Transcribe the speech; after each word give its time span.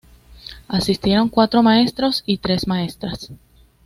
Asistieron 0.67 1.29
cuatro 1.29 1.61
maestros 1.61 2.23
y 2.25 2.39
tres 2.39 2.65
maestras. 2.65 3.29